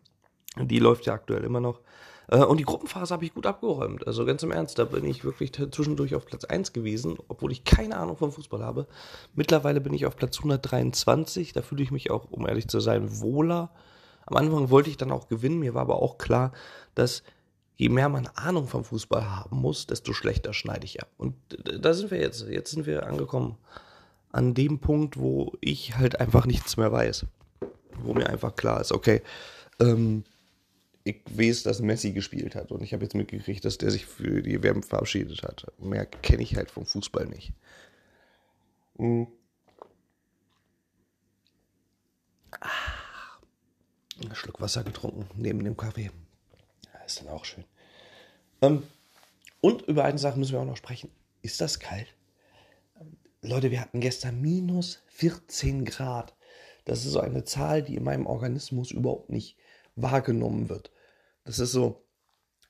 Die 0.66 0.80
läuft 0.80 1.06
ja 1.06 1.14
aktuell 1.14 1.44
immer 1.44 1.60
noch. 1.60 1.82
Und 2.30 2.60
die 2.60 2.66
Gruppenphase 2.66 3.14
habe 3.14 3.24
ich 3.24 3.34
gut 3.34 3.46
abgeräumt. 3.46 4.06
Also 4.06 4.26
ganz 4.26 4.44
im 4.44 4.52
Ernst, 4.52 4.78
da 4.80 4.84
bin 4.84 5.06
ich 5.06 5.24
wirklich 5.24 5.54
zwischendurch 5.54 6.14
auf 6.14 6.26
Platz 6.26 6.44
1 6.44 6.74
gewesen, 6.74 7.18
obwohl 7.30 7.54
ich 7.54 7.64
keine 7.64 7.96
Ahnung 7.96 8.18
vom 8.18 8.34
Fußball 8.34 8.62
habe. 8.62 8.86
Mittlerweile 9.34 9.80
bin 9.80 9.94
ich 9.94 10.06
auf 10.06 10.18
Platz 10.18 10.38
123. 10.40 11.54
Da 11.54 11.62
fühle 11.62 11.84
ich 11.84 11.92
mich 11.92 12.12
auch, 12.12 12.30
um 12.30 12.46
ehrlich 12.46 12.68
zu 12.68 12.82
sein, 12.82 13.22
wohler. 13.22 13.70
Am 14.26 14.36
Anfang 14.36 14.70
wollte 14.70 14.90
ich 14.90 14.98
dann 14.98 15.12
auch 15.12 15.30
gewinnen. 15.30 15.60
Mir 15.60 15.74
war 15.74 15.84
aber 15.84 16.02
auch 16.02 16.18
klar, 16.18 16.52
dass 16.96 17.24
je 17.78 17.88
mehr 17.88 18.10
man 18.10 18.28
Ahnung 18.36 18.68
vom 18.68 18.84
Fußball 18.84 19.24
haben 19.24 19.62
muss, 19.62 19.88
desto 19.88 20.12
schlechter 20.12 20.52
schneide 20.52 20.84
ich 20.84 21.02
ab. 21.02 21.10
Und 21.18 21.36
da 21.64 21.94
sind 21.94 22.12
wir 22.12 22.20
jetzt. 22.20 22.46
Jetzt 22.50 22.72
sind 22.72 22.86
wir 22.86 23.08
angekommen 23.08 23.58
an 24.34 24.54
dem 24.54 24.80
Punkt, 24.80 25.18
wo 25.18 25.54
ich 25.62 25.98
halt 25.98 26.20
einfach 26.20 26.46
nichts 26.46 26.76
mehr 26.76 26.92
weiß. 26.92 27.26
Wo 28.04 28.14
mir 28.14 28.30
einfach 28.30 28.56
klar 28.58 28.82
ist, 28.82 28.92
okay, 28.92 29.22
ähm, 29.80 30.26
ich 31.08 31.22
weiß, 31.30 31.64
dass 31.64 31.82
Messi 31.82 32.12
gespielt 32.12 32.56
hat 32.56 32.72
und 32.72 32.84
ich 32.84 32.94
habe 32.94 33.04
jetzt 33.04 33.16
mitgekriegt, 33.16 33.64
dass 33.64 33.78
der 33.78 33.92
sich 33.92 34.06
für 34.06 34.42
die 34.42 34.62
WM 34.62 34.84
verabschiedet 34.84 35.42
hat. 35.44 35.66
Mehr 35.80 36.06
kenne 36.06 36.44
ich 36.44 36.56
halt 36.56 36.70
vom 36.70 36.86
Fußball 36.86 37.26
nicht. 37.28 37.54
Mhm. 38.98 39.28
Ah, 42.60 42.70
ein 44.22 44.36
Schluck 44.36 44.60
Wasser 44.60 44.84
getrunken 44.84 45.28
neben 45.36 45.64
dem 45.64 45.78
Kaffee. 45.78 46.12
ist 47.06 47.22
dann 47.22 47.30
auch 47.30 47.46
schön. 47.46 47.64
Ähm, 48.62 48.84
und 49.62 49.84
über 49.84 50.04
eine 50.04 50.18
Sache 50.18 50.38
müssen 50.38 50.54
wir 50.54 50.60
auch 50.60 50.66
noch 50.66 50.78
sprechen. 50.78 51.10
Ist 51.42 51.62
das 51.62 51.80
kalt? 51.80 52.14
Leute, 53.42 53.72
wir 53.72 53.80
hatten 53.80 54.02
gestern 54.02 54.42
minus 54.42 55.04
14 55.08 55.86
Grad. 55.86 56.36
Das 56.86 57.06
ist 57.06 57.12
so 57.12 57.20
eine 57.20 57.44
Zahl, 57.44 57.84
die 57.84 57.96
in 57.96 58.04
meinem 58.04 58.26
Organismus 58.26 58.92
überhaupt 58.92 59.30
nicht 59.30 59.58
wahrgenommen 59.96 60.70
wird. 60.70 60.92
Das 61.48 61.60
ist 61.60 61.72
so, 61.72 62.06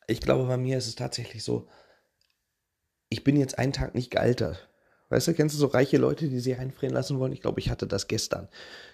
ich 0.05 0.21
glaube, 0.21 0.45
bei 0.45 0.55
mir 0.55 0.77
ist 0.77 0.85
es 0.85 0.93
tatsächlich 0.93 1.43
so, 1.43 1.67
ich 3.09 3.23
bin 3.23 3.35
jetzt 3.35 3.57
einen 3.57 3.73
Tag 3.73 3.95
nicht 3.95 4.11
gealtert. 4.11 4.69
Weißt 5.09 5.27
du, 5.27 5.33
kennst 5.33 5.55
du 5.55 5.59
so 5.59 5.65
reiche 5.65 5.97
Leute, 5.97 6.29
die 6.29 6.39
sich 6.39 6.59
einfrieren 6.59 6.93
lassen 6.93 7.17
wollen? 7.17 7.33
Ich 7.33 7.41
glaube, 7.41 7.59
ich 7.59 7.71
hatte 7.71 7.87
das 7.87 8.07
gestern. 8.07 8.49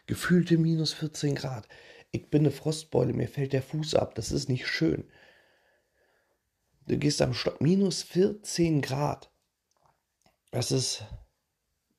Gefühlte 0.06 0.58
minus 0.58 0.94
14 0.94 1.36
Grad. 1.36 1.68
Ich 2.12 2.30
bin 2.30 2.44
eine 2.44 2.52
Frostbeule, 2.52 3.12
mir 3.12 3.28
fällt 3.28 3.52
der 3.52 3.62
Fuß 3.62 3.96
ab. 3.96 4.16
Das 4.16 4.32
ist 4.32 4.48
nicht 4.48 4.68
schön. 4.68 5.04
Du 6.88 6.98
gehst 6.98 7.22
am 7.22 7.34
Stock. 7.34 7.60
Minus 7.60 8.04
14 8.04 8.82
Grad. 8.82 9.32
Das 10.52 10.72
ist. 10.72 11.04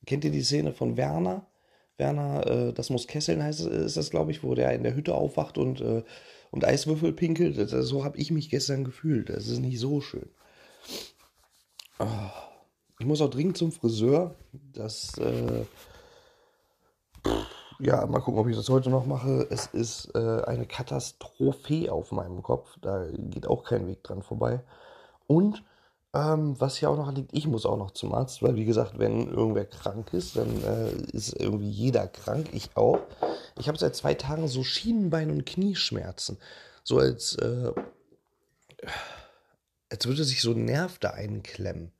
Kennt 0.07 0.25
ihr 0.25 0.31
die 0.31 0.43
Szene 0.43 0.73
von 0.73 0.97
Werner? 0.97 1.45
Werner, 1.97 2.47
äh, 2.47 2.73
das 2.73 2.89
muss 2.89 3.05
Kesseln 3.05 3.43
heißt, 3.43 3.61
ist 3.61 3.97
das, 3.97 4.09
glaube 4.09 4.31
ich, 4.31 4.43
wo 4.43 4.55
der 4.55 4.73
in 4.73 4.83
der 4.83 4.95
Hütte 4.95 5.13
aufwacht 5.13 5.59
und 5.59 5.81
äh, 5.81 6.03
und 6.51 6.65
Eiswürfel 6.65 7.13
pinkelt. 7.13 7.57
Das, 7.57 7.71
so 7.71 8.03
habe 8.03 8.17
ich 8.17 8.31
mich 8.31 8.49
gestern 8.49 8.83
gefühlt. 8.83 9.29
Das 9.29 9.47
ist 9.47 9.59
nicht 9.59 9.79
so 9.79 10.01
schön. 10.01 10.29
Oh. 11.99 12.05
Ich 12.99 13.05
muss 13.05 13.21
auch 13.21 13.29
dringend 13.29 13.57
zum 13.57 13.71
Friseur. 13.71 14.35
Das, 14.73 15.17
äh, 15.17 15.65
ja, 17.79 18.05
mal 18.05 18.21
gucken, 18.21 18.39
ob 18.39 18.47
ich 18.47 18.55
das 18.55 18.69
heute 18.69 18.89
noch 18.89 19.05
mache. 19.05 19.47
Es 19.49 19.67
ist 19.67 20.11
äh, 20.15 20.41
eine 20.45 20.65
Katastrophe 20.65 21.91
auf 21.91 22.11
meinem 22.11 22.41
Kopf. 22.41 22.77
Da 22.81 23.05
geht 23.11 23.47
auch 23.47 23.63
kein 23.63 23.87
Weg 23.87 24.01
dran 24.03 24.21
vorbei. 24.21 24.61
Und 25.27 25.63
ähm, 26.15 26.55
was 26.59 26.77
hier 26.77 26.89
auch 26.89 26.95
noch 26.95 27.13
liegt, 27.13 27.31
ich 27.33 27.45
muss 27.45 27.65
auch 27.65 27.77
noch 27.77 27.91
zum 27.91 28.13
Arzt, 28.13 28.41
weil 28.41 28.55
wie 28.55 28.63
gesagt, 28.63 28.97
wenn 28.97 29.27
irgendwer 29.27 29.65
krank 29.65 30.13
ist, 30.13 30.37
dann 30.37 30.63
äh, 30.63 30.91
ist 31.11 31.33
irgendwie 31.37 31.69
jeder 31.69 32.07
krank, 32.07 32.47
ich 32.53 32.69
auch. 32.75 33.01
Ich 33.59 33.67
habe 33.67 33.77
seit 33.77 33.97
zwei 33.97 34.13
Tagen 34.13 34.47
so 34.47 34.63
Schienenbein- 34.63 35.29
und 35.29 35.45
Knieschmerzen. 35.45 36.37
So 36.83 36.99
als, 36.99 37.35
äh, 37.35 37.73
als 39.89 40.05
würde 40.05 40.23
sich 40.23 40.41
so 40.41 40.51
ein 40.51 40.63
Nerv 40.63 40.99
da 40.99 41.09
einklemmen. 41.11 41.91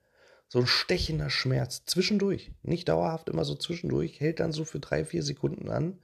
So 0.48 0.60
ein 0.60 0.68
stechender 0.68 1.30
Schmerz 1.30 1.84
zwischendurch. 1.86 2.54
Nicht 2.62 2.88
dauerhaft, 2.88 3.28
immer 3.28 3.44
so 3.44 3.56
zwischendurch. 3.56 4.22
Hält 4.22 4.40
dann 4.40 4.54
so 4.54 4.64
für 4.64 4.80
drei, 4.80 5.04
vier 5.04 5.24
Sekunden 5.24 5.70
an. 5.70 6.00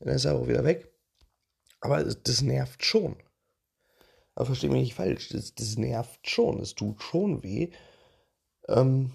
Dann 0.00 0.14
ist 0.14 0.24
er 0.24 0.36
auch 0.36 0.48
wieder 0.48 0.64
weg. 0.64 0.90
Aber 1.80 2.02
das 2.04 2.40
nervt 2.40 2.84
schon. 2.84 3.16
Aber 4.38 4.46
verstehe 4.46 4.70
mich 4.70 4.82
nicht 4.82 4.94
falsch, 4.94 5.30
das, 5.30 5.56
das 5.56 5.76
nervt 5.78 6.30
schon, 6.30 6.60
es 6.60 6.76
tut 6.76 7.02
schon 7.02 7.42
weh. 7.42 7.72
Ähm, 8.68 9.10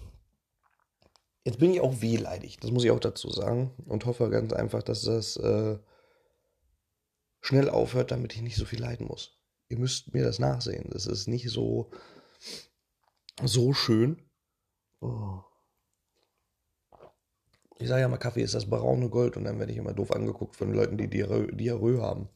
jetzt 1.46 1.60
bin 1.60 1.72
ich 1.72 1.80
auch 1.80 2.02
wehleidig, 2.02 2.58
das 2.60 2.72
muss 2.72 2.84
ich 2.84 2.92
auch 2.92 3.00
dazu 3.00 3.32
sagen. 3.32 3.72
Und 3.86 4.06
hoffe 4.06 4.30
ganz 4.30 4.52
einfach, 4.52 4.84
dass 4.84 5.04
das 5.04 5.38
äh, 5.38 5.80
schnell 7.40 7.70
aufhört, 7.70 8.12
damit 8.12 8.36
ich 8.36 8.42
nicht 8.42 8.58
so 8.58 8.66
viel 8.66 8.82
leiden 8.82 9.08
muss. 9.08 9.40
Ihr 9.70 9.80
müsst 9.80 10.14
mir 10.14 10.26
das 10.26 10.40
nachsehen. 10.40 10.90
Das 10.92 11.06
ist 11.06 11.28
nicht 11.28 11.50
so, 11.50 11.90
so 13.42 13.72
schön. 13.72 14.22
Oh. 15.00 15.40
Ich 17.80 17.88
sage 17.88 18.02
ja 18.02 18.10
mal, 18.10 18.18
Kaffee 18.18 18.44
ist 18.44 18.56
das 18.56 18.70
braune 18.70 19.10
Gold 19.10 19.38
und 19.38 19.46
dann 19.46 19.58
werde 19.58 19.72
ich 19.72 19.78
immer 19.78 19.94
doof 19.94 20.12
angeguckt 20.12 20.58
von 20.58 20.74
Leuten, 20.74 20.98
die 20.98 21.08
Diarrhoe 21.08 22.02
haben. 22.02 22.28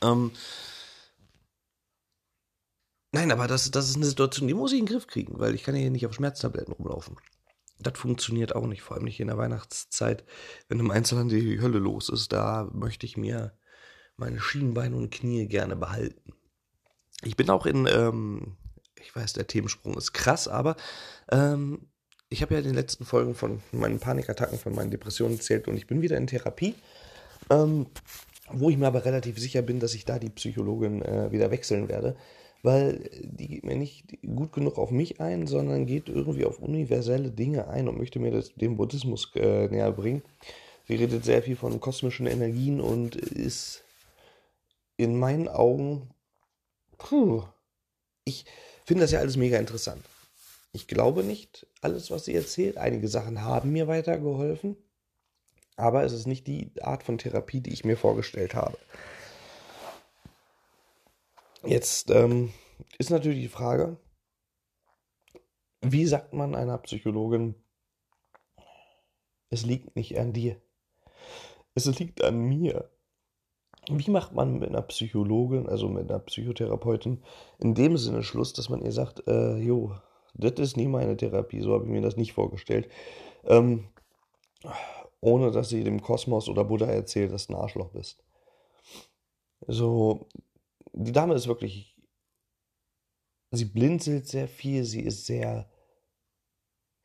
Ähm, 0.00 0.30
Nein, 3.14 3.30
aber 3.30 3.46
das, 3.46 3.70
das 3.70 3.88
ist 3.88 3.94
eine 3.94 4.06
Situation, 4.06 4.48
die 4.48 4.54
muss 4.54 4.72
ich 4.72 4.80
in 4.80 4.86
den 4.86 4.92
Griff 4.92 5.06
kriegen, 5.06 5.38
weil 5.38 5.54
ich 5.54 5.62
kann 5.62 5.76
ja 5.76 5.82
hier 5.82 5.92
nicht 5.92 6.04
auf 6.04 6.14
Schmerztabletten 6.14 6.74
rumlaufen. 6.74 7.16
Das 7.78 7.96
funktioniert 7.96 8.56
auch 8.56 8.66
nicht, 8.66 8.82
vor 8.82 8.96
allem 8.96 9.04
nicht 9.04 9.20
in 9.20 9.28
der 9.28 9.38
Weihnachtszeit, 9.38 10.24
wenn 10.68 10.80
im 10.80 10.90
Einzelhandel 10.90 11.38
die 11.38 11.60
Hölle 11.60 11.78
los 11.78 12.08
ist. 12.08 12.32
Da 12.32 12.68
möchte 12.72 13.06
ich 13.06 13.16
mir 13.16 13.56
meine 14.16 14.40
Schienbeine 14.40 14.96
und 14.96 15.12
Knie 15.12 15.46
gerne 15.46 15.76
behalten. 15.76 16.32
Ich 17.22 17.36
bin 17.36 17.50
auch 17.50 17.66
in, 17.66 17.86
ähm, 17.86 18.56
ich 19.00 19.14
weiß, 19.14 19.34
der 19.34 19.46
Themensprung 19.46 19.96
ist 19.96 20.12
krass, 20.12 20.48
aber 20.48 20.74
ähm, 21.30 21.86
ich 22.30 22.42
habe 22.42 22.54
ja 22.54 22.58
in 22.58 22.66
den 22.66 22.74
letzten 22.74 23.04
Folgen 23.04 23.36
von 23.36 23.62
meinen 23.70 24.00
Panikattacken, 24.00 24.58
von 24.58 24.74
meinen 24.74 24.90
Depressionen 24.90 25.36
erzählt 25.36 25.68
und 25.68 25.76
ich 25.76 25.86
bin 25.86 26.02
wieder 26.02 26.16
in 26.16 26.26
Therapie. 26.26 26.74
Ähm, 27.48 27.86
wo 28.50 28.70
ich 28.70 28.76
mir 28.76 28.88
aber 28.88 29.04
relativ 29.04 29.38
sicher 29.38 29.62
bin, 29.62 29.78
dass 29.78 29.94
ich 29.94 30.04
da 30.04 30.18
die 30.18 30.30
Psychologin 30.30 31.00
äh, 31.02 31.30
wieder 31.30 31.52
wechseln 31.52 31.88
werde, 31.88 32.16
weil 32.64 33.10
die 33.22 33.46
geht 33.46 33.64
mir 33.64 33.76
nicht 33.76 34.22
gut 34.22 34.52
genug 34.52 34.78
auf 34.78 34.90
mich 34.90 35.20
ein, 35.20 35.46
sondern 35.46 35.84
geht 35.84 36.08
irgendwie 36.08 36.46
auf 36.46 36.60
universelle 36.60 37.30
Dinge 37.30 37.68
ein 37.68 37.88
und 37.88 37.98
möchte 37.98 38.18
mir 38.18 38.30
das, 38.30 38.54
den 38.54 38.78
Buddhismus 38.78 39.30
äh, 39.34 39.68
näher 39.68 39.92
bringen. 39.92 40.22
Sie 40.88 40.94
redet 40.94 41.26
sehr 41.26 41.42
viel 41.42 41.56
von 41.56 41.78
kosmischen 41.78 42.26
Energien 42.26 42.80
und 42.80 43.16
ist 43.16 43.84
in 44.96 45.18
meinen 45.18 45.46
Augen, 45.46 46.08
puh, 46.96 47.42
ich 48.24 48.46
finde 48.86 49.02
das 49.02 49.12
ja 49.12 49.18
alles 49.18 49.36
mega 49.36 49.58
interessant. 49.58 50.02
Ich 50.72 50.88
glaube 50.88 51.22
nicht 51.22 51.66
alles, 51.82 52.10
was 52.10 52.24
sie 52.24 52.34
erzählt. 52.34 52.78
Einige 52.78 53.08
Sachen 53.08 53.42
haben 53.42 53.72
mir 53.72 53.88
weitergeholfen, 53.88 54.76
aber 55.76 56.02
es 56.02 56.14
ist 56.14 56.26
nicht 56.26 56.46
die 56.46 56.70
Art 56.80 57.02
von 57.02 57.18
Therapie, 57.18 57.60
die 57.60 57.74
ich 57.74 57.84
mir 57.84 57.98
vorgestellt 57.98 58.54
habe. 58.54 58.78
Jetzt 61.66 62.10
ähm, 62.10 62.52
ist 62.98 63.10
natürlich 63.10 63.40
die 63.40 63.48
Frage, 63.48 63.96
wie 65.80 66.06
sagt 66.06 66.32
man 66.32 66.54
einer 66.54 66.78
Psychologin, 66.78 67.54
Es 69.50 69.64
liegt 69.64 69.94
nicht 69.96 70.18
an 70.18 70.32
dir. 70.32 70.60
Es 71.74 71.86
liegt 71.98 72.22
an 72.24 72.40
mir. 72.40 72.90
Wie 73.90 74.10
macht 74.10 74.32
man 74.32 74.58
mit 74.58 74.70
einer 74.70 74.82
Psychologin, 74.82 75.68
also 75.68 75.88
mit 75.88 76.10
einer 76.10 76.18
Psychotherapeutin, 76.20 77.22
in 77.58 77.74
dem 77.74 77.96
Sinne 77.98 78.22
Schluss, 78.22 78.52
dass 78.52 78.68
man 78.68 78.82
ihr 78.82 78.92
sagt, 78.92 79.26
äh, 79.28 79.56
jo, 79.56 79.94
das 80.34 80.54
ist 80.58 80.76
nie 80.76 80.88
meine 80.88 81.16
Therapie, 81.16 81.60
so 81.60 81.74
habe 81.74 81.84
ich 81.84 81.90
mir 81.90 82.00
das 82.00 82.16
nicht 82.16 82.32
vorgestellt. 82.32 82.88
Ähm, 83.44 83.88
ohne 85.20 85.50
dass 85.50 85.68
sie 85.68 85.84
dem 85.84 86.00
Kosmos 86.02 86.48
oder 86.48 86.64
Buddha 86.64 86.86
erzählt, 86.86 87.32
dass 87.32 87.46
du 87.46 87.54
ein 87.54 87.60
Arschloch 87.60 87.90
bist. 87.90 88.22
So, 89.66 90.28
die 90.94 91.12
Dame 91.12 91.34
ist 91.34 91.46
wirklich, 91.46 91.96
sie 93.50 93.66
blinzelt 93.66 94.26
sehr 94.26 94.48
viel, 94.48 94.84
sie 94.84 95.02
ist 95.02 95.26
sehr 95.26 95.68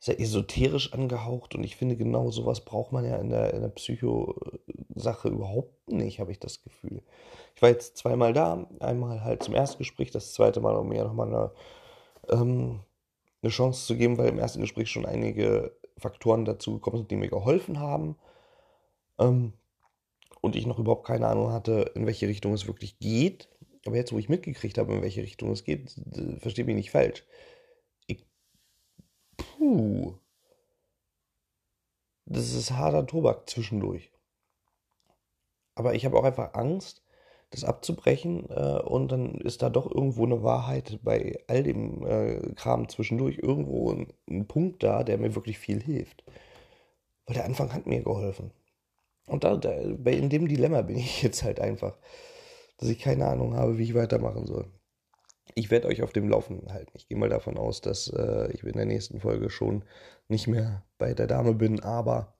sehr 0.02 0.18
esoterisch 0.18 0.94
angehaucht 0.94 1.54
und 1.54 1.62
ich 1.62 1.76
finde, 1.76 1.94
genau 1.94 2.30
sowas 2.30 2.64
braucht 2.64 2.90
man 2.90 3.04
ja 3.04 3.16
in 3.16 3.28
der, 3.28 3.52
in 3.52 3.60
der 3.60 3.68
Psycho-Sache 3.68 5.28
überhaupt 5.28 5.90
nicht, 5.90 6.20
habe 6.20 6.32
ich 6.32 6.40
das 6.40 6.62
Gefühl. 6.62 7.02
Ich 7.54 7.60
war 7.60 7.68
jetzt 7.68 7.98
zweimal 7.98 8.32
da, 8.32 8.66
einmal 8.80 9.22
halt 9.22 9.42
zum 9.42 9.54
Erstgespräch, 9.54 10.10
das 10.10 10.32
zweite 10.32 10.60
Mal, 10.60 10.74
um 10.76 10.88
mir 10.88 11.04
nochmal 11.04 11.28
eine, 11.28 11.52
ähm, 12.30 12.80
eine 13.42 13.50
Chance 13.50 13.86
zu 13.86 13.94
geben, 13.94 14.16
weil 14.16 14.30
im 14.30 14.38
ersten 14.38 14.62
Gespräch 14.62 14.90
schon 14.90 15.04
einige 15.04 15.76
Faktoren 15.98 16.46
dazu 16.46 16.72
gekommen 16.72 16.96
sind, 16.96 17.10
die 17.10 17.16
mir 17.16 17.28
geholfen 17.28 17.78
haben. 17.78 18.16
Ähm, 19.18 19.52
und 20.40 20.56
ich 20.56 20.64
noch 20.64 20.78
überhaupt 20.78 21.06
keine 21.06 21.26
Ahnung 21.26 21.52
hatte, 21.52 21.92
in 21.94 22.06
welche 22.06 22.26
Richtung 22.26 22.54
es 22.54 22.66
wirklich 22.66 22.98
geht. 23.00 23.50
Aber 23.86 23.96
jetzt, 23.96 24.12
wo 24.12 24.18
ich 24.18 24.28
mitgekriegt 24.28 24.78
habe, 24.78 24.94
in 24.94 25.02
welche 25.02 25.22
Richtung 25.22 25.50
es 25.52 25.64
geht, 25.64 25.94
verstehe 26.40 26.64
mich 26.64 26.76
nicht 26.76 26.90
falsch 26.90 27.24
Puh. 29.60 30.14
Das 32.26 32.54
ist 32.54 32.70
harter 32.72 33.06
Tobak 33.06 33.48
zwischendurch. 33.48 34.10
Aber 35.74 35.94
ich 35.94 36.04
habe 36.04 36.16
auch 36.18 36.24
einfach 36.24 36.54
Angst, 36.54 37.02
das 37.50 37.64
abzubrechen 37.64 38.48
äh, 38.50 38.80
und 38.82 39.10
dann 39.10 39.34
ist 39.34 39.62
da 39.62 39.70
doch 39.70 39.90
irgendwo 39.90 40.24
eine 40.24 40.42
Wahrheit 40.42 41.00
bei 41.02 41.42
all 41.48 41.62
dem 41.62 42.06
äh, 42.06 42.54
Kram 42.54 42.88
zwischendurch 42.88 43.38
irgendwo 43.38 43.92
ein, 43.92 44.12
ein, 44.28 44.46
Punkt 44.46 44.82
da, 44.82 45.02
der 45.02 45.18
mir 45.18 45.34
wirklich 45.34 45.58
viel 45.58 45.82
hilft. 45.82 46.24
Weil 47.26 47.34
der 47.34 47.44
Anfang 47.44 47.72
hat 47.72 47.86
mir 47.86 48.02
geholfen. 48.02 48.52
Und 49.26 49.44
da, 49.44 49.56
da, 49.56 49.72
in 49.72 50.30
dem 50.30 50.48
Dilemma 50.48 50.82
bin 50.82 50.96
ich 50.98 51.22
jetzt 51.22 51.42
halt 51.42 51.60
einfach, 51.60 51.98
dass 52.80 52.88
ich 52.88 52.98
keine 52.98 53.26
Ahnung 53.26 53.54
habe, 53.54 53.78
wie 53.78 53.84
ich 53.84 53.94
weitermachen 53.94 54.46
soll 54.46 54.66
ich 55.54 55.70
werde 55.70 55.88
euch 55.88 56.02
auf 56.02 56.12
dem 56.12 56.28
Laufenden 56.28 56.72
halten. 56.72 56.92
Ich 56.94 57.08
gehe 57.08 57.18
mal 57.18 57.28
davon 57.28 57.56
aus, 57.56 57.80
dass 57.80 58.08
äh, 58.08 58.50
ich 58.52 58.62
in 58.62 58.72
der 58.72 58.86
nächsten 58.86 59.20
Folge 59.20 59.50
schon 59.50 59.84
nicht 60.28 60.46
mehr 60.46 60.84
bei 60.98 61.14
der 61.14 61.26
Dame 61.26 61.54
bin, 61.54 61.80
aber 61.80 62.34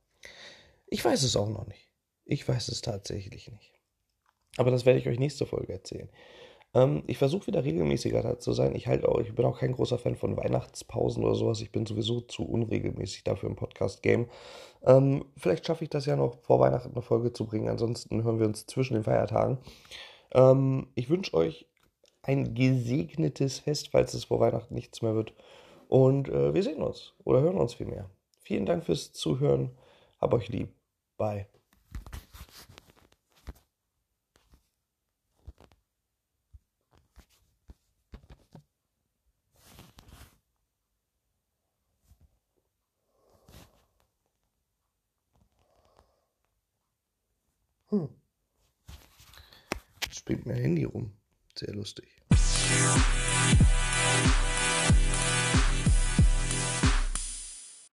ich 0.86 1.04
weiß 1.04 1.22
es 1.22 1.36
auch 1.36 1.48
noch 1.48 1.66
nicht. 1.66 1.88
Ich 2.24 2.48
weiß 2.48 2.68
es 2.68 2.80
tatsächlich 2.80 3.50
nicht. 3.50 3.72
Aber 4.56 4.70
das 4.70 4.86
werde 4.86 4.98
ich 4.98 5.08
euch 5.08 5.18
nächste 5.18 5.46
Folge 5.46 5.72
erzählen. 5.72 6.08
Ähm, 6.74 7.02
ich 7.06 7.18
versuche 7.18 7.48
wieder 7.48 7.64
regelmäßiger 7.64 8.22
da 8.22 8.38
zu 8.38 8.52
sein. 8.52 8.74
Ich, 8.74 8.86
halt 8.86 9.04
auch, 9.04 9.20
ich 9.20 9.34
bin 9.34 9.44
auch 9.44 9.58
kein 9.58 9.72
großer 9.72 9.98
Fan 9.98 10.16
von 10.16 10.36
Weihnachtspausen 10.36 11.24
oder 11.24 11.34
sowas. 11.34 11.60
Ich 11.60 11.72
bin 11.72 11.86
sowieso 11.86 12.20
zu 12.20 12.44
unregelmäßig 12.44 13.24
dafür 13.24 13.48
im 13.48 13.56
Podcast-Game. 13.56 14.28
Ähm, 14.84 15.24
vielleicht 15.36 15.66
schaffe 15.66 15.84
ich 15.84 15.90
das 15.90 16.06
ja 16.06 16.16
noch 16.16 16.38
vor 16.42 16.60
Weihnachten 16.60 16.92
eine 16.92 17.02
Folge 17.02 17.32
zu 17.32 17.46
bringen. 17.46 17.68
Ansonsten 17.68 18.22
hören 18.22 18.38
wir 18.38 18.46
uns 18.46 18.66
zwischen 18.66 18.94
den 18.94 19.04
Feiertagen. 19.04 19.58
Ähm, 20.32 20.88
ich 20.94 21.10
wünsche 21.10 21.34
euch 21.34 21.66
ein 22.22 22.54
gesegnetes 22.54 23.60
Fest, 23.60 23.90
falls 23.92 24.14
es 24.14 24.24
vor 24.24 24.40
Weihnachten 24.40 24.74
nichts 24.74 25.02
mehr 25.02 25.14
wird. 25.14 25.32
Und 25.88 26.28
äh, 26.28 26.54
wir 26.54 26.62
sehen 26.62 26.82
uns 26.82 27.14
oder 27.24 27.40
hören 27.40 27.58
uns 27.58 27.74
vielmehr. 27.74 28.10
Vielen 28.40 28.66
Dank 28.66 28.84
fürs 28.84 29.12
Zuhören. 29.12 29.70
Hab 30.20 30.34
euch 30.34 30.48
lieb. 30.48 30.72
Bye. 31.16 31.46
Springt 50.30 50.46
mein 50.46 50.62
Handy 50.62 50.84
rum. 50.84 51.10
Sehr 51.56 51.74
lustig. 51.74 52.19